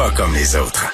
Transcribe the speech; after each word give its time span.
pas 0.00 0.10
comme 0.16 0.32
les 0.32 0.56
autres. 0.56 0.86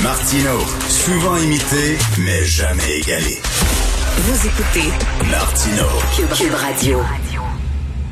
Martino, 0.00 0.60
souvent 0.86 1.36
imité, 1.38 1.98
mais 2.20 2.44
jamais 2.44 3.00
égalé. 3.02 3.34
Vous 4.18 4.46
écoutez 4.46 4.88
Martino. 5.28 5.86
Cube, 6.14 6.54
Radio. 6.54 7.00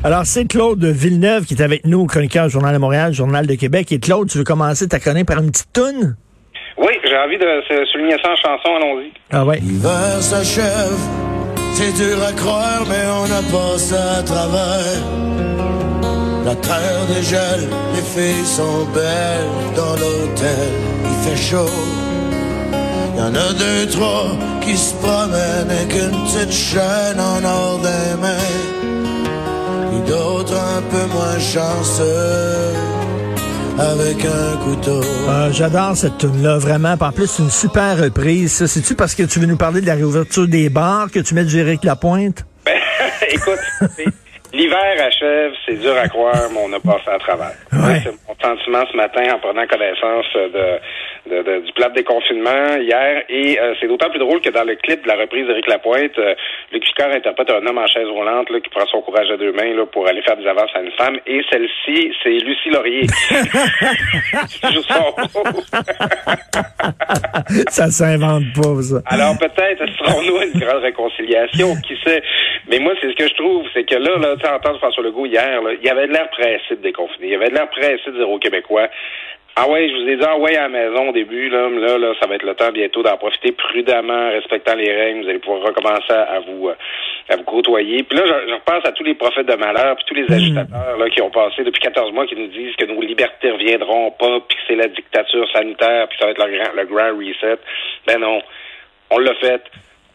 Alors, 0.03 0.25
c'est 0.25 0.43
Claude 0.43 0.83
Villeneuve 0.83 1.45
qui 1.45 1.53
est 1.53 1.61
avec 1.61 1.85
nous, 1.85 2.07
chroniqueur 2.07 2.49
Journal 2.49 2.73
de 2.73 2.77
Montréal, 2.77 3.13
Journal 3.13 3.47
de 3.47 3.55
Québec. 3.55 3.93
Et 3.93 4.01
Claude, 4.01 4.29
tu 4.29 4.39
veux 4.39 4.43
commencer 4.43 4.85
ta 4.89 4.99
chronique 4.99 5.27
par 5.27 5.39
une 5.39 5.51
petite 5.51 5.71
toune? 5.71 6.17
Oui, 6.77 6.91
j'ai 7.05 7.17
envie 7.17 7.37
de 7.37 7.45
souligner 7.89 8.17
ça 8.21 8.31
en 8.31 8.35
chanson, 8.35 8.75
allons-y. 8.75 9.13
Ah 9.31 9.45
ouais. 9.45 9.59
L'hiver 9.61 10.17
s'achève, 10.19 10.99
c'est 11.73 11.93
dur 11.93 12.21
à 12.21 12.33
croire, 12.33 12.83
mais 12.89 13.05
on 13.07 13.31
a 13.31 13.41
passé 13.49 13.93
à 13.93 14.21
travers. 14.23 15.94
La 16.45 16.53
terre 16.55 17.05
dégèle, 17.07 17.67
les 17.95 18.01
filles 18.03 18.45
sont 18.45 18.85
belles 18.93 19.75
dans 19.75 19.93
l'hôtel, 19.95 20.69
il 21.03 21.29
fait 21.29 21.35
chaud. 21.41 21.65
Y 23.17 23.21
en 23.21 23.33
a 23.33 23.53
deux, 23.53 23.89
trois 23.89 24.27
qui 24.61 24.77
se 24.77 24.93
promènent 24.95 25.69
avec 25.71 25.91
une 25.95 26.11
petite 26.23 26.51
chaîne 26.51 27.19
en 27.19 27.43
or 27.43 27.79
des 27.79 28.21
mains. 28.21 29.95
Et 29.97 30.09
d'autres 30.09 30.53
un 30.53 30.81
peu 30.83 31.05
moins 31.13 31.39
chanceux 31.39 32.73
avec 33.79 34.23
un 34.25 34.57
couteau. 34.63 35.01
Ah, 35.27 35.49
J'adore 35.51 35.97
cette 35.97 36.19
tune-là, 36.19 36.59
vraiment. 36.59 36.95
En 36.99 37.11
plus, 37.11 37.27
c'est 37.27 37.41
une 37.43 37.49
super 37.49 37.97
reprise. 37.97 38.53
ça. 38.53 38.67
C'est-tu 38.67 38.93
parce 38.95 39.15
que 39.15 39.23
tu 39.23 39.39
veux 39.39 39.47
nous 39.47 39.57
parler 39.57 39.81
de 39.81 39.87
la 39.87 39.95
réouverture 39.95 40.47
des 40.47 40.69
bars 40.69 41.09
que 41.11 41.19
tu 41.19 41.33
mets 41.33 41.43
du 41.45 41.57
Éric 41.57 41.83
Lapointe? 41.83 42.45
Ben, 42.65 42.73
écoute, 43.31 43.59
l'hiver 44.55 44.95
achève, 45.05 45.51
c'est 45.65 45.79
dur 45.79 45.95
à 45.97 46.07
croire, 46.07 46.49
mais 46.51 46.59
on 46.63 46.73
a 46.73 46.79
passé 46.79 47.09
à 47.09 47.19
travers. 47.19 47.51
Ouais. 47.73 47.99
C'est 48.03 48.11
mon 48.27 48.35
sentiment 48.41 48.83
ce 48.91 48.97
matin 48.97 49.23
en 49.35 49.39
prenant 49.39 49.65
connaissance 49.67 50.25
de, 50.35 50.49
de- 51.29 51.43
de- 51.43 51.59
du 51.65 51.71
plat 51.73 51.89
de 51.89 51.95
déconfinement 51.95 52.75
hier. 52.79 53.23
Et 53.29 53.59
euh, 53.59 53.73
c'est 53.79 53.87
d'autant 53.87 54.09
plus 54.09 54.19
drôle 54.19 54.41
que 54.41 54.49
dans 54.49 54.63
le 54.63 54.75
clip 54.75 55.03
de 55.03 55.07
la 55.07 55.15
reprise 55.15 55.47
d'Éric 55.47 55.67
Lapointe, 55.67 56.17
euh, 56.19 56.35
Luc 56.71 56.83
Picard 56.83 57.11
interprète 57.11 57.49
un 57.51 57.65
homme 57.65 57.77
en 57.77 57.87
chaise 57.87 58.07
roulante 58.07 58.49
là, 58.49 58.59
qui 58.59 58.69
prend 58.69 58.85
son 58.87 59.01
courage 59.01 59.29
à 59.31 59.37
deux 59.37 59.51
mains 59.51 59.73
là, 59.75 59.85
pour 59.85 60.07
aller 60.07 60.21
faire 60.21 60.37
des 60.37 60.47
avances 60.47 60.71
à 60.75 60.81
une 60.81 60.91
femme. 60.91 61.17
Et 61.27 61.41
celle-ci, 61.51 62.11
c'est 62.23 62.29
Lucie 62.29 62.69
Laurier. 62.69 63.05
ça 67.69 67.87
s'invente 67.89 68.43
pas, 68.55 68.81
ça. 68.81 69.01
Alors 69.07 69.37
peut-être 69.37 69.83
serons-nous 69.97 70.37
à 70.37 70.45
une 70.45 70.59
grande 70.59 70.81
réconciliation, 70.83 71.75
qui 71.87 71.95
sait? 72.03 72.21
Mais 72.69 72.79
moi, 72.79 72.93
c'est 73.01 73.09
ce 73.11 73.15
que 73.15 73.27
je 73.27 73.33
trouve, 73.35 73.65
c'est 73.73 73.83
que 73.83 73.95
là, 73.95 74.17
là, 74.17 74.35
sais, 74.45 74.53
entendre 74.53 74.79
François 74.79 75.03
Legault 75.03 75.25
hier, 75.25 75.61
là, 75.61 75.71
il 75.81 75.89
avait 75.89 76.07
de 76.07 76.13
l'air 76.13 76.29
pressé 76.29 76.75
de 76.75 76.81
déconfiner. 76.81 77.29
Il 77.29 77.35
avait 77.35 77.49
de 77.49 77.55
l'air 77.55 77.69
pressé 77.69 78.01
de 78.07 78.11
dire 78.11 78.29
aux 78.29 78.39
Québécois. 78.39 78.87
Ah 79.57 79.69
ouais, 79.69 79.87
je 79.87 79.95
vous 79.95 80.09
ai 80.09 80.17
dit, 80.17 80.23
ah 80.27 80.37
ouais, 80.37 80.57
à 80.57 80.63
la 80.63 80.69
maison 80.69 81.09
au 81.09 81.11
début, 81.13 81.47
là, 81.47 81.69
mais 81.69 81.79
là, 81.79 81.97
là, 81.97 82.13
ça 82.19 82.27
va 82.27 82.35
être 82.35 82.43
le 82.43 82.55
temps 82.55 82.73
bientôt 82.73 83.01
d'en 83.03 83.15
profiter 83.15 83.53
prudemment, 83.53 84.29
respectant 84.31 84.75
les 84.75 84.93
règles. 84.93 85.23
Vous 85.23 85.29
allez 85.29 85.39
pouvoir 85.39 85.61
recommencer 85.61 86.11
à 86.11 86.41
vous, 86.41 86.67
euh, 86.67 86.75
à 87.29 87.37
vous 87.37 87.43
côtoyer. 87.43 88.03
Puis 88.03 88.17
là, 88.17 88.25
je, 88.25 88.49
je 88.49 88.53
repense 88.53 88.85
à 88.85 88.91
tous 88.91 89.05
les 89.05 89.15
prophètes 89.15 89.47
de 89.47 89.55
malheur, 89.55 89.95
puis 89.95 90.05
tous 90.07 90.13
les 90.13 90.29
agitateurs 90.29 90.97
là, 90.97 91.09
qui 91.09 91.21
ont 91.21 91.29
passé 91.29 91.63
depuis 91.63 91.81
14 91.81 92.11
mois, 92.11 92.27
qui 92.27 92.35
nous 92.35 92.47
disent 92.47 92.75
que 92.75 92.83
nos 92.83 92.99
libertés 92.99 93.49
reviendront 93.49 94.11
pas, 94.11 94.41
puis 94.41 94.57
que 94.57 94.63
c'est 94.67 94.75
la 94.75 94.89
dictature 94.89 95.49
sanitaire, 95.53 96.09
puis 96.09 96.17
que 96.17 96.21
ça 96.21 96.25
va 96.25 96.31
être 96.31 96.45
le 96.45 96.57
grand, 96.57 96.73
le 96.75 96.85
grand 96.85 97.17
reset. 97.17 97.59
Ben 98.07 98.19
non, 98.19 98.41
on 99.09 99.19
l'a 99.19 99.35
fait. 99.35 99.61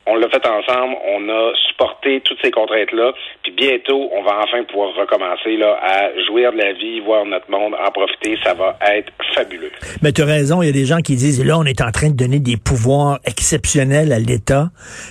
On 0.06 0.16
l'a 0.16 0.28
fait 0.30 0.44
ensemble, 0.46 0.96
on 1.06 1.28
a 1.28 1.52
supporté 1.68 2.20
toutes 2.24 2.38
ces 2.42 2.50
contraintes-là, 2.50 3.12
puis 3.42 3.52
bientôt, 3.52 4.10
on 4.12 4.22
va 4.22 4.40
enfin 4.42 4.64
pouvoir 4.64 4.94
recommencer 4.94 5.56
là, 5.56 5.78
à 5.82 6.10
jouir 6.26 6.52
de 6.52 6.58
la 6.58 6.72
vie, 6.72 7.00
voir 7.00 7.26
notre 7.26 7.50
monde, 7.50 7.74
en 7.74 7.90
profiter, 7.90 8.38
ça 8.42 8.54
va 8.54 8.78
être 8.94 9.12
fabuleux. 9.34 9.70
Mais 10.02 10.12
tu 10.12 10.22
as 10.22 10.24
raison, 10.24 10.62
il 10.62 10.66
y 10.66 10.68
a 10.68 10.72
des 10.72 10.86
gens 10.86 11.00
qui 11.00 11.16
disent, 11.16 11.44
là, 11.44 11.58
on 11.58 11.64
est 11.64 11.82
en 11.82 11.90
train 11.90 12.08
de 12.08 12.16
donner 12.16 12.38
des 12.38 12.56
pouvoirs 12.56 13.18
exceptionnels 13.26 14.12
à 14.12 14.18
l'État. 14.18 14.70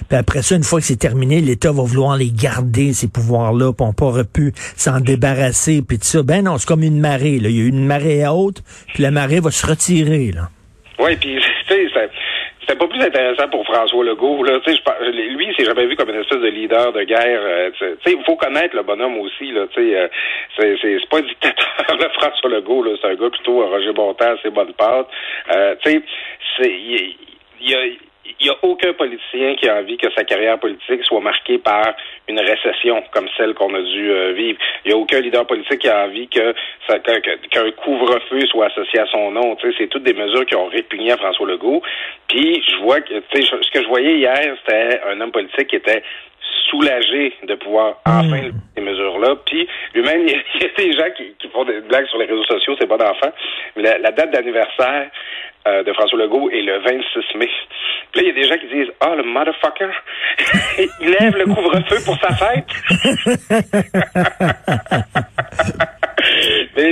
Puis 0.10 0.18
après 0.18 0.42
ça, 0.42 0.56
une 0.56 0.64
fois 0.64 0.80
que 0.80 0.86
c'est 0.86 1.00
terminé, 1.00 1.40
l'État 1.40 1.72
va 1.72 1.84
vouloir 1.84 2.18
les 2.18 2.32
garder, 2.32 2.94
ces 2.94 3.10
pouvoirs-là, 3.10 3.72
puis 3.74 3.86
on 3.88 3.94
pourra 3.94 4.24
plus 4.24 4.54
s'en 4.76 5.00
débarrasser, 5.00 5.82
puis 5.88 6.00
tout 6.00 6.06
ça. 6.06 6.24
Ben 6.24 6.44
non, 6.44 6.58
c'est 6.58 6.68
comme 6.68 6.84
une 6.84 7.00
marée. 7.00 7.40
Là. 7.40 7.50
Il 7.50 7.58
y 7.58 7.62
a 7.64 7.68
une 7.68 7.86
marée 7.86 8.28
haute, 8.28 8.64
puis 8.94 9.04
la 9.04 9.12
marée 9.12 9.40
va 9.40 9.52
se 9.52 9.66
retirer. 9.66 10.32
Là. 10.34 10.50
Oui, 11.00 11.16
puis 11.16 11.36
tu 11.68 11.74
sais, 11.74 12.10
c'était 12.70 12.86
pas 12.86 12.88
plus 12.88 13.02
intéressant 13.02 13.50
pour 13.50 13.66
François 13.66 14.04
Legault. 14.04 14.44
Là. 14.44 14.60
Je 14.64 15.10
lui, 15.10 15.48
il 15.48 15.56
s'est 15.56 15.66
jamais 15.66 15.88
vu 15.88 15.96
comme 15.96 16.10
une 16.10 16.22
espèce 16.22 16.40
de 16.40 16.50
leader 16.50 16.94
de 16.94 17.02
guerre. 17.02 17.42
euh, 17.42 17.72
il 18.06 18.24
faut 18.26 18.36
connaître 18.36 18.76
le 18.76 18.84
bonhomme 18.84 19.18
aussi. 19.18 19.52
Là, 19.52 19.62
euh, 19.76 20.08
c'est, 20.56 20.76
c'est, 20.80 21.00
c'est 21.00 21.10
pas 21.10 21.18
un 21.18 21.22
dictateur, 21.22 21.98
là, 22.00 22.10
François 22.14 22.50
Legault. 22.52 22.84
Là, 22.84 22.92
c'est 23.02 23.08
un 23.08 23.16
gars 23.16 23.30
plutôt 23.32 23.64
euh, 23.64 23.66
Roger 23.66 23.92
Bontemps, 23.94 24.36
ses 24.44 24.52
bonnes 24.52 24.74
pattes. 24.74 25.08
Euh, 25.56 25.76
c'est, 25.84 26.04
il 26.62 27.16
il 27.62 27.72
y 27.72 27.76
a 27.76 27.80
il 28.40 28.46
n'y 28.46 28.50
a 28.50 28.58
aucun 28.62 28.94
politicien 28.94 29.56
qui 29.56 29.68
a 29.68 29.78
envie 29.78 29.98
que 29.98 30.12
sa 30.14 30.24
carrière 30.24 30.60
politique 30.60 31.04
soit 31.04 31.22
marquée 31.22 31.58
par 31.58 31.94
une 32.28 32.40
récession 32.40 33.04
comme 33.12 33.28
celle 33.38 33.54
qu'on 33.54 33.74
a 33.74 33.82
dû 33.82 34.12
euh, 34.12 34.34
vivre. 34.34 34.60
Il 34.86 34.90
n'y 34.90 34.94
a 34.94 34.98
aucun 34.98 35.20
leader 35.20 35.46
politique 35.46 35.80
qui 35.80 35.90
a 35.90 36.06
envie 36.06 36.28
que 36.28 36.54
qu'un 37.50 37.72
couvre-feu 37.72 38.46
soit 38.48 38.68
associé 38.68 39.00
à 39.00 39.08
son 39.08 39.32
nom. 39.32 39.58
C'est 39.78 39.88
toutes 39.88 40.04
des 40.04 40.14
mesures 40.14 40.46
qui 40.46 40.56
ont 40.56 40.68
répugné 40.68 41.12
à 41.12 41.18
François 41.18 41.48
Legault. 41.48 41.82
Puis 42.28 42.64
je 42.68 42.78
vois 42.78 43.02
que 43.02 43.14
ce 43.34 43.72
que 43.72 43.82
je 43.82 43.88
voyais 43.88 44.18
hier, 44.18 44.56
c'était 44.66 45.02
un 45.08 45.20
homme 45.22 45.32
politique 45.32 45.68
qui 45.68 45.76
était 45.76 46.04
soulagé 46.70 47.34
de 47.44 47.56
pouvoir 47.56 48.00
enfin 48.06 48.42
lever 48.42 48.52
ces 48.76 48.82
mesures-là. 48.82 49.36
Puis 49.46 49.68
lui-même, 49.94 50.22
il 50.28 50.32
y, 50.32 50.36
a, 50.36 50.40
il 50.56 50.62
y 50.62 50.66
a 50.66 50.70
des 50.78 50.92
gens 50.94 51.12
qui, 51.16 51.34
qui 51.40 51.48
font 51.50 51.66
des 51.66 51.82
blagues 51.82 52.08
sur 52.08 52.20
les 52.20 52.26
réseaux 52.26 52.46
sociaux, 52.46 52.76
c'est 52.80 52.88
bon 52.88 53.02
enfant. 53.02 53.32
Mais 53.76 53.84
la, 53.84 53.98
la 53.98 54.12
date 54.12 54.32
d'anniversaire 54.32 55.10
euh, 55.68 55.84
de 55.84 55.92
François 55.94 56.18
Legault 56.18 56.50
est 56.50 56.62
le 56.62 56.80
26 56.80 57.38
mai. 57.38 57.50
Puis 58.12 58.22
là, 58.22 58.22
il 58.22 58.28
y 58.28 58.30
a 58.30 58.34
des 58.34 58.48
gens 58.48 58.58
qui 58.58 58.68
disent 58.68 58.94
Ah, 59.02 59.14
le 59.16 59.24
motherfucker, 59.24 59.90
il 61.02 61.10
lève 61.10 61.36
le 61.36 61.46
couvre-feu 61.46 61.98
pour 62.06 62.18
sa 62.20 62.34
fête. 62.36 62.66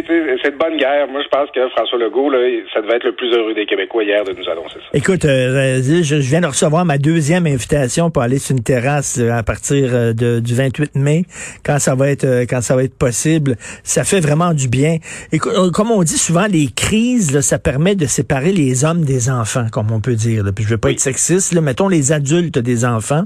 C'est 0.07 0.51
de 0.51 0.57
bonne 0.57 0.77
guerre. 0.77 1.07
Moi, 1.09 1.21
je 1.23 1.27
pense 1.29 1.49
que 1.51 1.67
François 1.69 1.99
Legault, 1.99 2.29
là, 2.29 2.39
ça 2.73 2.81
devait 2.81 2.95
être 2.95 3.03
le 3.03 3.11
plus 3.13 3.31
heureux 3.33 3.53
des 3.53 3.65
Québécois 3.65 4.03
hier 4.03 4.23
de 4.23 4.31
nous 4.31 4.49
annoncer 4.49 4.75
ça. 4.75 4.87
Écoute, 4.93 5.25
euh, 5.25 5.81
je, 5.83 6.01
je 6.03 6.15
viens 6.29 6.41
de 6.41 6.47
recevoir 6.47 6.85
ma 6.85 6.97
deuxième 6.97 7.45
invitation 7.45 8.09
pour 8.09 8.21
aller 8.21 8.39
sur 8.39 8.55
une 8.55 8.63
terrasse 8.63 9.19
euh, 9.19 9.31
à 9.31 9.43
partir 9.43 9.89
euh, 9.93 10.13
de, 10.13 10.39
du 10.39 10.55
28 10.55 10.95
mai, 10.95 11.25
quand 11.65 11.79
ça 11.79 11.95
va 11.95 12.09
être 12.09 12.23
euh, 12.23 12.45
quand 12.49 12.61
ça 12.61 12.75
va 12.75 12.83
être 12.83 12.97
possible. 12.97 13.55
Ça 13.83 14.03
fait 14.03 14.19
vraiment 14.19 14.53
du 14.53 14.67
bien. 14.67 14.97
Euh, 15.33 15.71
comme 15.71 15.91
on 15.91 16.03
dit 16.03 16.17
souvent, 16.17 16.47
les 16.49 16.67
crises, 16.73 17.33
là, 17.33 17.41
ça 17.41 17.59
permet 17.59 17.95
de 17.95 18.05
séparer 18.05 18.51
les 18.51 18.85
hommes 18.85 19.03
des 19.03 19.29
enfants, 19.29 19.67
comme 19.71 19.91
on 19.91 19.99
peut 19.99 20.15
dire. 20.15 20.43
là. 20.43 20.51
Puis 20.51 20.63
je 20.63 20.69
veux 20.69 20.77
pas 20.77 20.91
être 20.91 20.99
sexiste, 20.99 21.53
là, 21.53 21.61
mettons 21.61 21.87
les 21.87 22.11
adultes 22.11 22.59
des 22.59 22.85
enfants. 22.85 23.23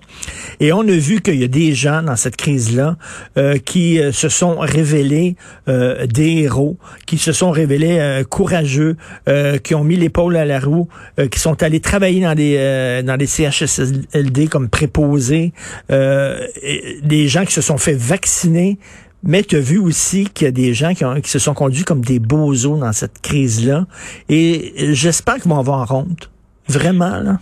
Et 0.60 0.74
on 0.74 0.82
a 0.82 0.98
vu 0.98 1.22
qu'il 1.22 1.40
y 1.40 1.44
a 1.44 1.48
des 1.48 1.74
gens 1.74 2.02
dans 2.02 2.16
cette 2.16 2.38
crise-là 2.38 2.96
euh, 3.38 3.58
qui 3.58 4.00
euh, 4.00 4.12
se 4.12 4.30
sont 4.30 4.58
révélés 4.60 5.36
euh, 5.68 6.06
des 6.06 6.44
héros, 6.44 6.71
qui 7.06 7.18
se 7.18 7.32
sont 7.32 7.52
révélés 7.52 8.00
euh, 8.00 8.24
courageux, 8.24 8.96
euh, 9.28 9.58
qui 9.58 9.76
ont 9.76 9.84
mis 9.84 9.96
l'épaule 9.96 10.36
à 10.38 10.46
la 10.46 10.60
roue, 10.60 10.88
euh, 11.20 11.28
qui 11.28 11.40
sont 11.40 11.62
allés 11.64 11.80
travailler 11.80 12.22
dans 12.22 12.36
des 12.36 13.02
dans 13.06 13.18
des 13.18 13.26
CHSLD 13.28 14.48
comme 14.48 14.70
préposés, 14.70 15.52
des 15.90 17.28
gens 17.28 17.46
qui 17.46 17.54
se 17.54 17.62
sont 17.62 17.78
fait 17.78 17.94
vacciner. 17.98 18.78
Mais 19.24 19.44
tu 19.44 19.56
as 19.56 19.60
vu 19.60 19.78
aussi 19.78 20.26
qu'il 20.34 20.46
y 20.46 20.48
a 20.48 20.52
des 20.52 20.74
gens 20.74 20.96
qui, 20.96 21.06
ont- 21.06 21.22
qui 21.22 21.30
se 21.30 21.38
sont 21.38 21.54
conduits 21.54 21.84
comme 21.84 22.02
des 22.02 22.18
bozos 22.18 22.78
dans 22.80 22.92
cette 22.92 23.22
crise-là. 23.22 23.86
Et 24.30 24.74
j'espère 24.94 25.36
qu'ils 25.36 25.52
vont 25.52 25.60
avoir 25.60 25.94
honte. 25.94 26.32
Vraiment, 26.68 27.18
là. 27.20 27.38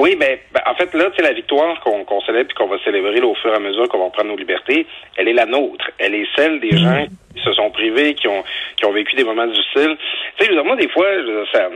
Oui, 0.00 0.16
ben, 0.18 0.36
ben, 0.52 0.60
en 0.66 0.74
fait, 0.74 0.92
là, 0.98 1.04
c'est 1.16 1.22
la 1.22 1.32
victoire 1.32 1.78
qu'on 1.84 2.20
célèbre 2.22 2.50
et 2.50 2.54
qu'on 2.54 2.68
va 2.68 2.76
célébrer 2.84 3.20
là, 3.20 3.26
au 3.26 3.34
fur 3.36 3.52
et 3.52 3.54
à 3.56 3.60
mesure 3.60 3.88
qu'on 3.88 4.02
va 4.02 4.10
prendre 4.10 4.30
nos 4.30 4.36
libertés. 4.36 4.84
Elle 5.16 5.28
est 5.28 5.32
la 5.34 5.46
nôtre. 5.46 5.84
Elle 5.98 6.14
est 6.14 6.26
celle 6.34 6.60
des 6.60 6.76
gens 6.76 7.06
qui 7.36 7.44
se 7.44 7.52
sont 7.52 7.70
privés, 7.70 8.14
qui 8.14 8.28
ont 8.28 8.42
qui 8.76 8.84
ont 8.84 8.92
vécu 8.92 9.14
des 9.16 9.24
moments 9.24 9.46
difficiles. 9.46 9.96
Tu 10.38 10.46
sais, 10.46 10.62
moi, 10.62 10.76
des 10.76 10.88
fois, 10.88 11.06
ça, 11.52 11.68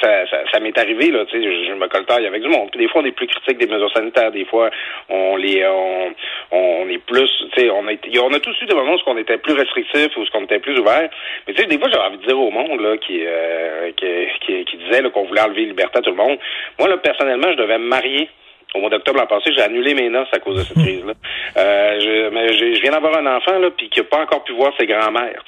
ça, 0.00 0.26
ça, 0.26 0.36
ça 0.52 0.60
m'est 0.60 0.76
arrivé, 0.78 1.10
là, 1.10 1.24
tu 1.24 1.36
sais, 1.36 1.42
je, 1.42 1.68
je 1.68 1.74
me 1.74 1.86
coltaille 1.88 2.26
avec 2.26 2.42
du 2.42 2.48
monde. 2.48 2.70
Des 2.76 2.88
fois, 2.88 3.02
on 3.02 3.04
est 3.04 3.12
plus 3.12 3.26
critique 3.26 3.58
des 3.58 3.66
mesures 3.66 3.92
sanitaires. 3.92 4.30
Des 4.30 4.44
fois, 4.44 4.70
on 5.08 5.36
les, 5.36 5.66
on, 5.66 6.14
on 6.52 6.88
est 6.88 6.98
plus, 6.98 7.30
tu 7.54 7.60
sais, 7.60 7.70
on 7.70 7.86
a, 7.88 7.92
on 8.22 8.32
a 8.32 8.40
tous 8.40 8.62
eu 8.62 8.66
des 8.66 8.74
moments 8.74 8.94
où 8.94 8.98
on 9.06 9.16
était 9.16 9.38
plus 9.38 9.54
restrictif 9.54 10.16
ou 10.16 10.20
où 10.20 10.26
on 10.34 10.44
était 10.44 10.60
plus 10.60 10.78
ouvert. 10.78 11.08
Mais 11.46 11.54
tu 11.54 11.62
sais, 11.62 11.68
des 11.68 11.78
fois, 11.78 11.88
j'ai 11.90 11.98
envie 11.98 12.18
de 12.18 12.26
dire 12.26 12.38
au 12.38 12.50
monde, 12.50 12.80
là, 12.80 12.96
qui, 12.98 13.22
euh, 13.26 13.90
qui, 13.96 14.06
qui, 14.46 14.64
qui 14.64 14.76
disait, 14.76 15.02
qu'on 15.10 15.24
voulait 15.24 15.40
enlever 15.40 15.62
la 15.62 15.68
liberté 15.68 15.98
à 15.98 16.02
tout 16.02 16.10
le 16.10 16.16
monde. 16.16 16.38
Moi, 16.78 16.88
là, 16.88 16.96
personnellement, 16.98 17.50
je 17.52 17.56
devais 17.56 17.78
me 17.78 17.88
marier 17.88 18.28
au 18.74 18.80
mois 18.80 18.90
d'octobre 18.90 19.18
l'an 19.20 19.26
passé, 19.26 19.50
j'ai 19.56 19.62
annulé 19.62 19.94
mes 19.94 20.08
noces 20.08 20.28
à 20.32 20.38
cause 20.38 20.56
de 20.56 20.62
cette 20.62 20.78
crise-là. 20.78 21.14
Euh, 21.56 22.00
je, 22.00 22.28
mais 22.30 22.52
je 22.52 22.80
viens 22.80 22.92
d'avoir 22.92 23.16
un 23.16 23.36
enfant 23.36 23.58
là, 23.58 23.70
puis 23.70 23.88
qui 23.88 24.00
n'a 24.00 24.04
pas 24.04 24.22
encore 24.22 24.44
pu 24.44 24.52
voir 24.52 24.72
ses 24.78 24.86
grands-mères. 24.86 25.42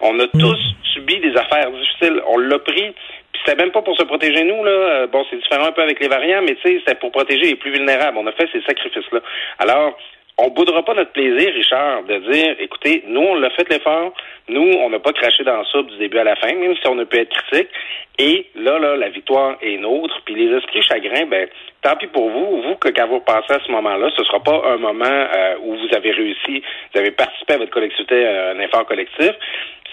On 0.00 0.18
a 0.20 0.26
tous 0.28 0.58
subi 0.92 1.18
des 1.20 1.36
affaires 1.36 1.70
difficiles. 1.70 2.20
On 2.26 2.38
l'a 2.38 2.58
pris. 2.58 2.92
Puis 3.32 3.42
c'était 3.44 3.62
même 3.62 3.72
pas 3.72 3.82
pour 3.82 3.96
se 3.96 4.04
protéger 4.04 4.44
nous 4.44 4.64
là. 4.64 4.70
Euh, 4.70 5.06
Bon, 5.06 5.24
c'est 5.30 5.36
différent 5.36 5.66
un 5.66 5.72
peu 5.72 5.82
avec 5.82 6.00
les 6.00 6.08
variants, 6.08 6.42
mais 6.42 6.54
tu 6.56 6.62
sais, 6.62 6.78
c'était 6.80 6.98
pour 6.98 7.12
protéger 7.12 7.46
les 7.46 7.56
plus 7.56 7.70
vulnérables. 7.70 8.18
On 8.18 8.26
a 8.26 8.32
fait 8.32 8.48
ces 8.52 8.60
sacrifices-là. 8.62 9.20
Alors, 9.58 9.96
on 10.38 10.50
boudera 10.50 10.84
pas 10.84 10.94
notre 10.94 11.12
plaisir, 11.12 11.52
Richard, 11.54 12.02
de 12.02 12.18
dire, 12.30 12.56
écoutez, 12.58 13.02
nous, 13.06 13.22
on 13.22 13.34
l'a 13.36 13.48
fait 13.50 13.68
l'effort, 13.70 14.12
nous, 14.48 14.70
on 14.80 14.90
n'a 14.90 14.98
pas 14.98 15.12
craché 15.12 15.44
dans 15.44 15.64
ça 15.64 15.82
du 15.82 15.96
début 15.96 16.18
à 16.18 16.24
la 16.24 16.36
fin, 16.36 16.52
même 16.54 16.74
si 16.76 16.86
on 16.86 16.98
a 16.98 17.06
pu 17.06 17.16
être 17.18 17.30
critique, 17.30 17.68
et 18.18 18.46
là, 18.54 18.78
là, 18.78 18.96
la 18.96 19.08
victoire 19.08 19.56
est 19.62 19.78
nôtre, 19.78 20.20
puis 20.26 20.34
les 20.34 20.54
esprits 20.54 20.82
chagrins, 20.82 21.26
ben, 21.26 21.48
tant 21.86 21.96
pis 21.96 22.08
pour 22.08 22.28
vous, 22.30 22.62
vous, 22.62 22.74
que 22.76 22.88
quand 22.88 23.06
vous 23.06 23.20
repassez 23.22 23.52
à 23.54 23.60
ce 23.64 23.70
moment-là, 23.70 24.10
ce 24.16 24.24
sera 24.24 24.40
pas 24.42 24.60
un 24.74 24.76
moment 24.78 25.04
euh, 25.04 25.54
où 25.62 25.76
vous 25.76 25.94
avez 25.96 26.10
réussi, 26.10 26.62
vous 26.92 26.98
avez 27.00 27.12
participé 27.12 27.54
à 27.54 27.58
votre 27.58 27.70
collectivité, 27.70 28.26
à 28.26 28.50
un 28.50 28.58
effort 28.60 28.84
collectif, 28.86 29.30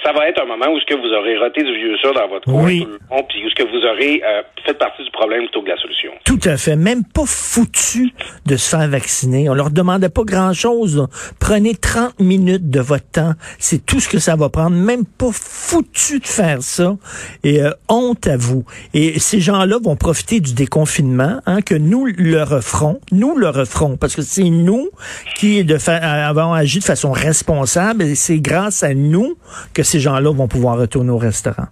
ça 0.04 0.12
va 0.12 0.28
être 0.28 0.42
un 0.42 0.46
moment 0.46 0.66
où 0.74 0.80
ce 0.80 0.86
que 0.86 1.00
vous 1.00 1.14
aurez 1.14 1.38
roté 1.38 1.64
du 1.64 1.74
vieux 1.76 1.96
ça 2.02 2.12
dans 2.12 2.28
votre 2.28 2.46
coin, 2.46 2.66
Oui. 2.66 2.86
puis 3.30 3.46
où 3.46 3.50
ce 3.50 3.56
que 3.56 3.64
vous 3.64 3.86
aurez 3.86 4.22
euh, 4.26 4.42
fait 4.66 4.74
partie 4.74 5.04
du 5.04 5.12
problème 5.12 5.44
plutôt 5.44 5.62
que 5.62 5.68
de 5.68 5.72
la 5.72 5.78
solution. 5.78 6.12
Tout 6.26 6.40
à 6.44 6.58
fait. 6.58 6.76
Même 6.76 7.04
pas 7.06 7.24
foutu 7.26 8.12
de 8.46 8.58
se 8.58 8.76
faire 8.76 8.88
vacciner. 8.90 9.50
On 9.50 9.54
leur 9.54 9.70
demandait 9.70 10.10
pas 10.10 10.24
grand-chose. 10.24 11.08
Prenez 11.40 11.76
30 11.76 12.20
minutes 12.20 12.70
de 12.70 12.82
votre 12.82 13.10
temps. 13.12 13.32
C'est 13.60 13.86
tout 13.86 14.00
ce 14.02 14.10
que 14.10 14.20
ça 14.20 14.36
va 14.36 14.50
prendre. 14.50 14.76
Même 14.76 15.06
pas 15.06 15.32
foutu 15.32 16.20
de 16.20 16.28
faire 16.28 16.62
ça. 16.62 16.96
Et 17.44 17.62
euh, 17.62 17.70
honte 17.88 18.28
à 18.28 18.36
vous. 18.36 18.66
Et 18.94 19.20
ces 19.20 19.40
gens-là 19.40 19.78
vont 19.82 19.96
profiter 19.96 20.42
du 20.42 20.54
déconfinement, 20.54 21.40
hein, 21.46 21.62
que 21.62 21.76
nous 21.84 22.06
leur 22.18 22.52
offrons. 22.52 23.00
Nous 23.12 23.38
leur 23.38 23.58
offrons. 23.58 23.98
Parce 23.98 24.16
que 24.16 24.22
c'est 24.22 24.50
nous 24.50 24.90
qui 25.36 25.64
de 25.64 25.78
avons 26.30 26.54
agi 26.54 26.80
de 26.80 26.84
façon 26.84 27.12
responsable. 27.12 28.04
Et 28.04 28.16
c'est 28.16 28.40
grâce 28.40 28.84
à 28.84 28.94
nous 28.94 29.36
que 29.76 29.84
ces 29.84 30.00
gens-là 30.00 30.32
vont 30.34 30.48
pouvoir 30.48 30.78
retourner 30.80 31.12
au 31.12 31.18
restaurant. 31.18 31.68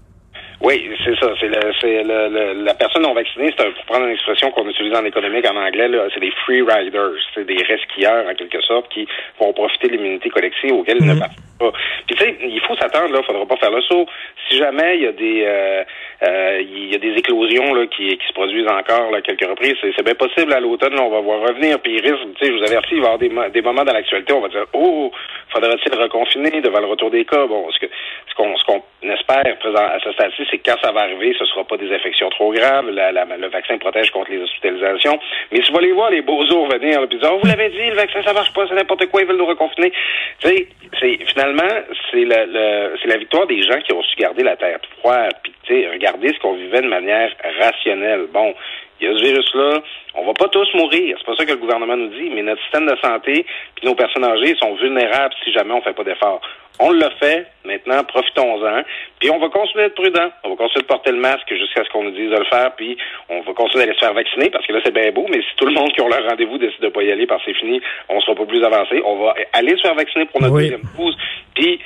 Oui, 0.64 0.78
c'est 1.04 1.16
ça. 1.20 1.28
C'est 1.40 1.48
le- 1.48 1.74
c'est 1.82 2.04
le- 2.04 2.30
le- 2.30 2.64
la 2.64 2.76
personne 2.76 3.02
non 3.02 3.16
vaccinée, 3.16 3.50
c'est 3.58 3.66
un- 3.66 3.72
pour 3.72 3.84
prendre 3.86 4.06
une 4.06 4.12
expression 4.14 4.52
qu'on 4.52 4.70
utilise 4.70 4.94
en 4.94 5.04
économique 5.06 5.44
en 5.50 5.56
anglais, 5.58 5.88
là, 5.88 6.06
c'est 6.14 6.20
des 6.20 6.30
free 6.46 6.62
riders, 6.62 7.18
c'est 7.34 7.46
des 7.48 7.58
resquilleurs 7.64 8.28
en 8.30 8.36
quelque 8.36 8.62
sorte 8.62 8.88
qui 8.94 9.08
vont 9.40 9.52
profiter 9.54 9.88
de 9.88 9.94
l'immunité 9.94 10.30
collective 10.30 10.74
auquel 10.74 10.98
ils 11.00 11.08
ne 11.08 11.16
participent 11.20 11.58
pas. 11.58 11.72
Puis 12.06 12.16
tu 12.16 12.24
sais, 12.24 12.38
il 12.44 12.62
faut 12.68 12.76
s'attendre 12.76 13.12
là, 13.12 13.24
faudra 13.26 13.44
pas 13.48 13.58
faire 13.58 13.72
le 13.72 13.82
saut. 13.82 14.06
Si 14.48 14.58
jamais 14.60 14.98
il 14.98 15.02
y 15.02 15.08
a 15.08 15.12
des 15.14 15.44
euh, 15.48 15.84
il 16.24 16.92
y 16.92 16.96
a 16.96 17.00
des 17.00 17.14
éclosions 17.18 17.74
là 17.74 17.86
qui, 17.88 18.08
qui 18.18 18.28
se 18.28 18.34
produisent 18.34 18.68
encore 18.68 19.10
là, 19.12 19.22
quelques 19.22 19.46
reprises, 19.48 19.76
c'est 19.82 20.04
bien 20.06 20.14
possible 20.16 20.54
à 20.54 20.60
l'automne, 20.60 20.98
on 21.00 21.10
va 21.10 21.20
voir 21.22 21.42
revenir. 21.42 21.80
Puis 21.80 21.96
il 21.96 22.02
risque, 22.02 22.28
je 22.42 22.52
vous 22.52 22.64
avertis, 22.64 22.96
il 22.96 23.02
va 23.02 23.10
y 23.10 23.14
avoir 23.14 23.18
des, 23.46 23.52
des 23.52 23.62
moments 23.62 23.84
dans 23.84 23.94
l'actualité, 23.94 24.32
on 24.34 24.42
va 24.42 24.50
dire 24.50 24.66
oh, 24.74 25.12
faudra-t-il 25.50 25.94
reconfiner 26.00 26.62
devant 26.62 26.80
le 26.80 26.86
retour 26.88 27.10
des 27.12 27.26
cas? 27.26 27.46
Bon, 27.48 27.68
ce 27.72 27.86
ce 28.30 28.36
qu'on 28.36 28.82
espère 29.12 29.58
présent 29.60 29.84
à 29.84 30.00
ce 30.04 30.12
stade-ci, 30.14 30.44
c'est 30.50 30.58
que 30.60 30.70
quand 30.72 30.78
ça 30.82 30.92
va 30.92 31.02
arriver, 31.02 31.36
ce 31.38 31.46
sera 31.46 31.64
pas 31.64 31.78
des 31.78 31.92
infections 31.94 32.30
trop 32.30 32.52
graves. 32.54 32.90
La- 32.92 33.12
la- 33.12 33.26
le 33.26 33.48
vaccin 33.48 33.78
protège 33.78 34.10
contre 34.12 34.32
les 34.32 34.42
hospitalisations. 34.42 35.20
Mais 35.52 35.62
si 35.64 35.72
vous 35.72 35.78
allez 35.78 35.92
voir 35.92 36.12
les 36.12 36.22
beaux 36.22 36.46
jours 36.48 36.68
venir, 36.68 37.02
là, 37.02 37.08
puis 37.08 37.18
dire, 37.20 37.30
oh, 37.34 37.40
vous 37.42 37.48
l'avez 37.48 37.70
dit, 37.70 37.90
le 37.90 37.96
vaccin 37.96 38.22
ça 38.24 38.34
marche 38.34 38.54
pas, 38.54 38.68
c'est 38.68 38.76
n'importe 38.76 39.08
quoi, 39.08 39.22
ils 39.22 39.28
veulent 39.28 39.38
nous 39.38 39.46
reconfiner. 39.46 39.92
Tu 40.40 40.48
sais, 40.48 41.18
finalement 41.28 41.68
c'est 42.12 42.26
la, 42.26 42.46
la 42.46 43.18
victoire 43.18 43.48
des 43.48 43.62
gens 43.64 43.80
qui 43.82 43.94
ont 43.94 44.02
su 44.04 44.16
garder 44.18 44.44
la 44.44 44.56
terre 44.56 44.80
froide, 45.00 45.34
puis 45.44 45.52
tu 45.64 45.74
sais, 45.74 45.88
regarder 46.12 46.34
ce 46.34 46.40
qu'on 46.40 46.54
vivait 46.54 46.82
de 46.82 46.88
manière 46.88 47.32
rationnelle. 47.60 48.28
Bon. 48.34 48.54
Il 49.00 49.08
y 49.08 49.12
a 49.12 49.18
ce 49.18 49.24
virus-là, 49.24 49.82
on 50.14 50.26
va 50.28 50.34
pas 50.34 50.48
tous 50.50 50.72
mourir, 50.76 51.16
c'est 51.18 51.26
pas 51.26 51.36
ça 51.36 51.44
que 51.44 51.50
le 51.54 51.58
gouvernement 51.58 51.98
nous 51.98 52.10
dit, 52.10 52.30
mais 52.30 52.44
notre 52.44 52.62
système 52.62 52.86
de 52.86 52.96
santé 53.04 53.48
puis 53.74 53.88
nos 53.88 53.96
personnes 53.96 54.24
âgées 54.24 54.56
sont 54.62 54.76
vulnérables 54.76 55.34
si 55.44 55.52
jamais 55.52 55.74
on 55.74 55.82
fait 55.82 55.94
pas 55.94 56.04
d'efforts. 56.04 56.40
On 56.80 56.92
l'a 56.92 57.10
fait, 57.20 57.48
maintenant 57.66 58.04
profitons-en, 58.04 58.84
puis 59.20 59.32
on 59.32 59.40
va 59.40 59.50
continuer 59.50 59.86
d'être 59.86 59.96
prudent. 59.96 60.30
On 60.44 60.50
va 60.50 60.56
continuer 60.56 60.84
de 60.84 60.88
porter 60.88 61.12
le 61.14 61.18
masque 61.18 61.52
jusqu'à 61.52 61.84
ce 61.84 61.90
qu'on 61.90 62.04
nous 62.04 62.12
dise 62.12 62.30
de 62.30 62.38
le 62.38 62.46
faire, 62.46 62.76
puis 62.76 62.96
on 63.30 63.42
va 63.42 63.54
continuer 63.54 63.86
d'aller 63.86 63.96
se 63.98 64.06
faire 64.06 64.14
vacciner 64.14 64.52
parce 64.52 64.68
que 64.68 64.74
là 64.74 64.82
c'est 64.86 64.94
bien 64.94 65.12
beau, 65.12 65.26
mais 65.32 65.42
si 65.42 65.56
tout 65.58 65.66
le 65.66 65.74
monde 65.74 65.92
qui 65.94 66.02
ont 66.02 66.08
leur 66.08 66.24
rendez-vous 66.30 66.60
décide 66.60 66.82
de 66.82 66.90
pas 66.90 67.02
y 67.02 67.12
aller 67.12 67.26
parce 67.26 67.44
que 67.44 67.52
c'est 67.54 67.58
fini, 67.58 67.82
on 68.08 68.22
sera 68.22 68.36
pas 68.36 68.46
plus 68.46 68.64
avancé. 68.64 69.02
On 69.04 69.16
va 69.24 69.34
aller 69.54 69.76
se 69.78 69.82
faire 69.82 69.96
vacciner 69.96 70.26
pour 70.26 70.42
notre 70.44 70.54
Oui. 70.54 70.64
deuxième 70.70 70.84
dose, 70.96 71.18
puis 71.56 71.80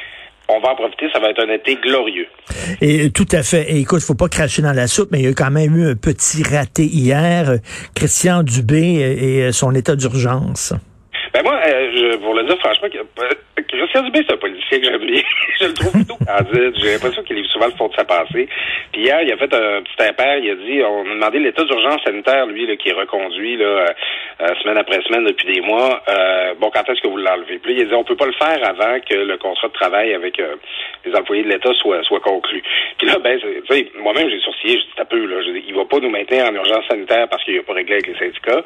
on 0.48 0.60
va 0.60 0.70
en 0.70 0.76
profiter, 0.76 1.08
ça 1.12 1.20
va 1.20 1.30
être 1.30 1.44
un 1.44 1.52
été 1.54 1.76
glorieux. 1.76 2.28
Et 2.82 3.10
tout 3.12 3.28
à 3.32 3.44
fait. 3.44 3.72
Et 3.72 3.80
écoute, 3.80 4.02
faut 4.02 4.16
pas 4.16 4.30
cracher 4.30 4.62
dans 4.62 4.74
la 4.74 4.88
soupe, 4.88 5.10
mais 5.12 5.20
il 5.20 5.26
y 5.26 5.28
a 5.28 5.34
quand 5.34 5.52
même 5.52 5.76
eu 5.76 5.90
un 5.90 5.96
petit 5.96 6.44
raté 6.44 6.86
hier. 6.86 7.58
Christian 7.96 8.44
Dubé 8.44 8.80
et 8.80 9.52
son 9.52 9.74
état 9.74 9.96
d'urgence. 9.96 10.74
Moi, 12.06 12.14
euh, 12.14 12.14
je, 12.14 12.18
pour 12.18 12.34
le 12.34 12.44
dire 12.44 12.58
franchement, 12.60 12.88
euh, 12.94 13.30
Christian 13.68 14.04
Dubé, 14.04 14.24
c'est 14.28 14.34
un 14.34 14.38
politicien 14.38 14.80
que 14.80 14.86
j'aime 14.86 15.06
bien. 15.06 15.22
je 15.60 15.66
le 15.66 15.74
trouve 15.74 15.92
plutôt 15.92 16.18
candide. 16.18 16.74
J'ai 16.78 16.94
l'impression 16.94 17.24
qu'il 17.24 17.36
livre 17.36 17.50
souvent 17.50 17.68
le 17.68 17.74
fond 17.74 17.88
de 17.88 17.96
sa 17.96 18.06
pensée. 18.06 18.48
Puis 18.92 19.02
hier, 19.02 19.22
il 19.22 19.32
a 19.32 19.38
fait 19.38 19.54
un 19.54 19.82
petit 19.82 20.10
impair. 20.10 20.38
Il 20.38 20.52
a 20.52 20.56
dit, 20.56 20.82
on 20.84 21.02
a 21.02 21.14
demandé 21.14 21.40
l'état 21.40 21.64
d'urgence 21.64 22.02
sanitaire, 22.04 22.46
lui, 22.46 22.68
là, 22.68 22.76
qui 22.76 22.90
est 22.90 22.94
reconduit 22.94 23.58
là, 23.58 23.66
euh, 24.42 24.56
semaine 24.62 24.78
après 24.78 25.02
semaine 25.02 25.26
depuis 25.26 25.54
des 25.54 25.62
mois. 25.62 26.04
Bon, 26.60 26.70
quand 26.74 26.88
est-ce 26.90 27.02
que 27.02 27.08
vous 27.08 27.18
l'enlevez? 27.18 27.60
Puis 27.60 27.74
il 27.74 27.82
a 27.82 27.86
dit, 27.86 27.94
on 27.94 28.04
peut 28.04 28.16
pas 28.16 28.28
le 28.28 28.34
faire 28.34 28.60
avant 28.64 29.00
que 29.00 29.16
le 29.16 29.38
contrat 29.38 29.68
de 29.68 29.74
travail 29.74 30.14
avec 30.14 30.42
les 31.06 31.16
employés 31.16 31.44
de 31.44 31.50
l'État 31.50 31.74
soit, 31.74 32.04
soit 32.04 32.20
conclu. 32.20 32.64
Puis 32.98 33.08
là, 33.08 33.18
ben, 33.20 33.40
moi-même, 34.00 34.30
j'ai 34.30 34.40
sourcillé, 34.40 34.78
je 34.78 34.84
dis, 34.84 34.94
un 35.00 35.06
peu, 35.06 35.26
là, 35.26 35.42
je 35.42 35.56
il 35.56 35.74
va 35.74 35.86
pas 35.86 36.00
nous 36.00 36.10
maintenir 36.10 36.46
en 36.46 36.54
urgence 36.54 36.86
sanitaire 36.90 37.28
parce 37.30 37.44
qu'il 37.44 37.58
a 37.58 37.64
pas 37.64 37.74
réglé 37.74 37.94
avec 37.96 38.08
les 38.08 38.18
syndicats. 38.18 38.64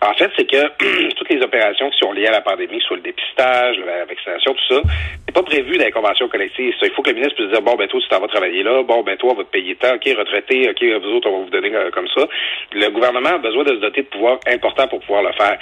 En 0.00 0.14
fait, 0.14 0.30
c'est 0.36 0.44
que 0.44 1.08
toutes 1.16 1.28
les 1.28 1.42
opérations 1.42 1.90
qui 1.90 1.98
sont 1.98 2.12
liées 2.12 2.26
à 2.26 2.32
la 2.32 2.40
pandémie, 2.40 2.80
soit 2.80 2.96
le 2.96 3.02
dépistage, 3.02 3.76
la 3.84 4.04
vaccination, 4.04 4.54
tout 4.54 4.74
ça, 4.74 4.82
c'est 5.26 5.34
pas 5.34 5.42
prévu 5.42 5.76
dans 5.76 5.84
les 5.84 5.90
conventions 5.90 6.28
collectives. 6.28 6.72
Ça, 6.78 6.86
il 6.86 6.92
faut 6.92 7.02
que 7.02 7.10
le 7.10 7.16
ministre 7.16 7.34
puisse 7.34 7.50
dire, 7.50 7.62
bon, 7.62 7.74
ben 7.74 7.88
toi, 7.88 8.00
tu 8.00 8.08
t'en 8.08 8.20
vas 8.20 8.28
travailler 8.28 8.62
là, 8.62 8.82
bon, 8.84 9.02
ben 9.02 9.16
toi, 9.16 9.32
on 9.32 9.36
va 9.36 9.44
te 9.44 9.50
payer 9.50 9.74
tant, 9.74 9.94
ok, 9.94 10.04
retraité, 10.16 10.70
ok, 10.70 11.02
vous 11.02 11.16
autres, 11.16 11.28
on 11.28 11.38
va 11.38 11.44
vous 11.44 11.50
donner 11.50 11.74
euh, 11.74 11.90
comme 11.90 12.08
ça. 12.08 12.26
Le 12.72 12.88
gouvernement 12.90 13.30
a 13.30 13.38
besoin 13.38 13.64
de 13.64 13.70
se 13.70 13.80
doter 13.80 14.02
de 14.02 14.06
pouvoirs 14.06 14.38
importants 14.46 14.86
pour 14.86 15.00
pouvoir 15.00 15.22
le 15.22 15.32
faire. 15.32 15.58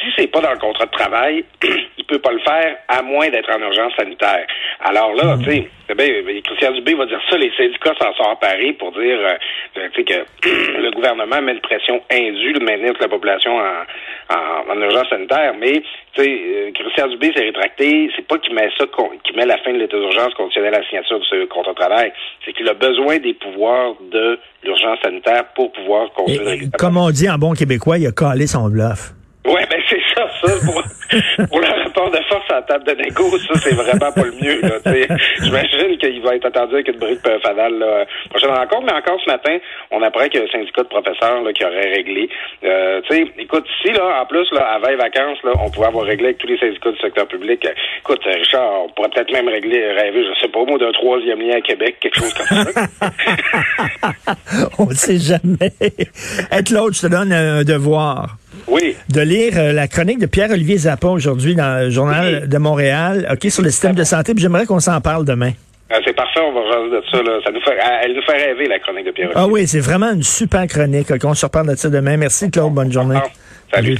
Si 0.00 0.06
c'est 0.16 0.28
pas 0.28 0.40
dans 0.40 0.52
le 0.52 0.58
contrat 0.58 0.86
de 0.86 0.90
travail, 0.90 1.44
il 1.98 2.04
peut 2.04 2.18
pas 2.18 2.32
le 2.32 2.40
faire 2.40 2.76
à 2.88 3.02
moins 3.02 3.28
d'être 3.28 3.50
en 3.50 3.60
urgence 3.60 3.92
sanitaire. 3.96 4.46
Alors 4.80 5.14
là, 5.14 5.36
tu 5.38 5.50
sais, 5.50 5.68
eh 5.88 6.42
Christian 6.42 6.72
Dubé 6.72 6.94
va 6.94 7.06
dire 7.06 7.20
ça, 7.30 7.36
les 7.36 7.52
syndicats 7.56 7.94
s'en 8.00 8.12
sont 8.14 8.30
emparés 8.30 8.72
pour 8.72 8.92
dire 8.92 9.18
euh, 9.18 9.34
euh, 9.78 9.88
tu 9.94 10.04
sais, 10.04 10.24
que 10.42 10.46
le 10.82 10.90
gouvernement 10.90 11.40
met 11.40 11.52
une 11.52 11.60
pression 11.60 12.02
indue 12.10 12.52
de 12.54 12.60
maintenir 12.60 12.92
toute 12.92 13.02
la 13.02 13.08
population 13.08 13.56
en, 13.56 14.34
en, 14.34 14.72
en 14.72 14.82
urgence 14.82 15.08
sanitaire. 15.08 15.54
Mais 15.58 15.82
tu 16.14 16.22
sais, 16.22 16.28
euh, 16.28 16.70
Christian 16.74 17.08
Dubé 17.08 17.32
s'est 17.34 17.44
rétracté. 17.44 18.10
C'est 18.16 18.26
pas 18.26 18.38
qu'il 18.38 18.54
met 18.54 18.68
ça, 18.76 18.84
qu'il 19.24 19.36
met 19.36 19.46
la 19.46 19.58
fin 19.58 19.72
de 19.72 19.78
l'état 19.78 19.96
d'urgence 19.96 20.34
conditionnelle 20.34 20.74
à 20.74 20.80
la 20.80 20.86
signature 20.86 21.20
de 21.20 21.24
ce 21.24 21.44
contrat 21.46 21.72
de 21.72 21.76
travail. 21.76 22.12
C'est 22.44 22.52
qu'il 22.52 22.68
a 22.68 22.74
besoin 22.74 23.18
des 23.18 23.34
pouvoirs 23.34 23.94
de 24.10 24.38
l'urgence 24.64 24.98
sanitaire 25.02 25.44
pour 25.54 25.70
pouvoir 25.72 26.10
Et, 26.26 26.34
et 26.34 26.38
la 26.38 26.78
comme 26.78 26.96
on 26.96 27.10
dit 27.10 27.30
en 27.30 27.38
bon 27.38 27.52
québécois, 27.52 27.98
il 27.98 28.06
a 28.06 28.12
calé 28.12 28.46
son 28.46 28.68
bluff. 28.68 29.12
Ouais, 29.46 29.64
ben 29.70 29.80
c'est 29.88 30.02
ça, 30.14 30.26
ça 30.42 30.52
pour, 30.64 30.82
pour 31.48 31.60
le 31.60 31.84
rapport 31.84 32.10
de 32.10 32.18
force 32.28 32.50
à 32.50 32.54
la 32.56 32.62
table 32.62 32.84
de 32.84 32.92
négo, 33.02 33.30
ça 33.38 33.54
c'est 33.60 33.74
vraiment 33.74 34.10
pas 34.10 34.24
le 34.24 34.32
mieux. 34.32 34.60
Là. 34.60 34.78
J'imagine 35.40 35.98
qu'il 35.98 36.20
va 36.22 36.34
être 36.34 36.46
attendu 36.46 36.74
avec 36.74 36.88
une 36.88 36.98
brique 36.98 37.20
fanale 37.44 37.78
là, 37.78 38.04
prochaine 38.28 38.50
rencontre, 38.50 38.86
mais 38.86 38.92
encore 38.92 39.20
ce 39.24 39.30
matin, 39.30 39.56
on 39.92 40.02
apprend 40.02 40.24
qu'il 40.28 40.40
y 40.40 40.42
a 40.42 40.46
un 40.46 40.50
syndicat 40.50 40.82
de 40.82 40.88
professeurs 40.88 41.42
là, 41.42 41.52
qui 41.52 41.64
aurait 41.64 41.94
réglé. 41.94 42.28
Euh, 42.64 43.00
écoute, 43.38 43.66
si 43.82 43.92
là, 43.92 44.22
en 44.22 44.26
plus, 44.26 44.50
là, 44.52 44.66
avant 44.74 44.88
les 44.88 44.96
vacances, 44.96 45.38
là, 45.44 45.52
on 45.60 45.70
pouvait 45.70 45.86
avoir 45.86 46.04
réglé 46.04 46.26
avec 46.26 46.38
tous 46.38 46.48
les 46.48 46.58
syndicats 46.58 46.90
du 46.90 46.98
secteur 46.98 47.28
public. 47.28 47.64
écoute, 48.00 48.22
Richard, 48.24 48.84
on 48.84 48.88
pourrait 48.88 49.10
peut-être 49.10 49.32
même 49.32 49.48
régler, 49.48 49.92
rêver, 49.92 50.24
je 50.24 50.40
sais 50.40 50.48
pas, 50.48 50.64
moi, 50.64 50.78
d'un 50.78 50.92
troisième 50.92 51.40
lien 51.40 51.56
à 51.56 51.60
Québec, 51.60 51.98
quelque 52.00 52.18
chose 52.18 52.34
comme 52.34 52.46
ça. 52.46 53.10
on 54.78 54.86
ne 54.86 54.94
sait 54.94 55.18
jamais. 55.18 55.72
Être 56.50 56.70
l'autre, 56.70 56.96
je 56.96 57.02
te 57.02 57.06
donne 57.06 57.32
un 57.32 57.62
devoir. 57.62 58.36
Oui. 58.68 58.96
De 59.08 59.20
lire 59.20 59.52
euh, 59.56 59.72
la 59.72 59.88
chronique 59.88 60.18
de 60.18 60.26
Pierre-Olivier 60.26 60.76
Zappa 60.78 61.08
aujourd'hui 61.08 61.54
dans 61.54 61.84
le 61.84 61.90
journal 61.90 62.40
Oui. 62.42 62.48
de 62.48 62.58
Montréal, 62.58 63.28
OK, 63.32 63.50
sur 63.50 63.62
le 63.62 63.70
système 63.70 63.94
de 63.94 64.04
santé, 64.04 64.34
puis 64.34 64.42
j'aimerais 64.42 64.66
qu'on 64.66 64.80
s'en 64.80 65.00
parle 65.00 65.24
demain. 65.24 65.52
Euh, 65.92 66.00
c'est 66.04 66.14
parfait, 66.14 66.40
on 66.40 66.52
va 66.52 66.60
rejaser 66.62 66.96
de 66.96 67.02
ça. 67.12 67.22
Là. 67.22 67.38
ça 67.44 67.52
nous 67.52 67.60
fait, 67.60 67.76
elle 68.02 68.14
nous 68.14 68.22
fait 68.22 68.44
rêver, 68.44 68.66
la 68.66 68.78
chronique 68.80 69.06
de 69.06 69.12
Pierre. 69.12 69.30
Ah 69.36 69.46
oui, 69.46 69.68
c'est 69.68 69.78
vraiment 69.80 70.12
une 70.12 70.24
super 70.24 70.66
chronique. 70.66 71.10
OK, 71.12 71.20
on 71.24 71.34
se 71.34 71.46
reparle 71.46 71.68
de 71.70 71.76
ça 71.76 71.88
demain. 71.88 72.16
Merci, 72.16 72.50
Claude. 72.50 72.72
Bonne 72.74 72.92
journée. 72.92 73.18
Salut. 73.72 73.94